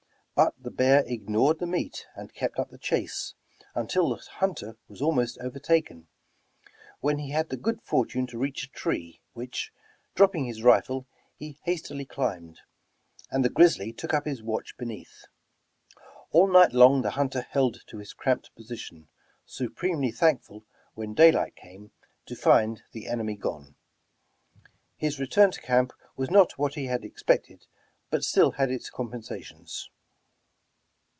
But 0.33 0.55
the 0.63 0.71
bear 0.71 1.03
ignored 1.05 1.59
the 1.59 1.67
meat, 1.67 2.07
and 2.15 2.33
kept 2.33 2.57
up 2.57 2.71
the 2.71 2.79
chase 2.79 3.35
until 3.75 4.09
the 4.09 4.15
hunter 4.37 4.75
was 4.87 4.99
almost 4.99 5.37
over 5.37 5.59
taken, 5.59 6.07
when 6.99 7.19
he 7.19 7.29
had 7.29 7.49
the 7.49 7.57
good 7.57 7.79
fortune 7.83 8.25
to 8.27 8.39
reach 8.39 8.63
a 8.65 8.69
tree, 8.71 9.21
which, 9.33 9.71
dropping 10.15 10.45
his 10.45 10.63
rifle, 10.63 11.05
he 11.35 11.59
hastily 11.65 12.05
climbed, 12.05 12.61
and 13.29 13.45
the 13.45 13.51
grizzly 13.51 13.93
took 13.93 14.15
up 14.15 14.25
his 14.25 14.41
watch 14.41 14.75
beneath. 14.77 15.25
All 16.31 16.47
night 16.49 16.73
long 16.73 17.03
the 17.03 17.11
hunter 17.11 17.41
held 17.41 17.83
to 17.85 17.99
his 17.99 18.13
cramped 18.13 18.55
position, 18.55 19.09
supremely 19.45 20.11
thank 20.11 20.41
ful 20.41 20.65
when 20.95 21.13
daylight 21.13 21.55
came, 21.55 21.91
to 22.25 22.35
find 22.35 22.81
the 22.93 23.05
enemy 23.05 23.35
gone. 23.35 23.75
His 24.97 25.19
return 25.19 25.51
to 25.51 25.61
camp 25.61 25.93
was 26.17 26.31
not 26.31 26.57
what 26.57 26.73
he 26.73 26.87
had 26.87 27.05
expected, 27.05 27.67
but 28.09 28.23
still 28.23 28.53
had 28.53 28.71
its 28.71 28.89
compensations. 28.89 29.87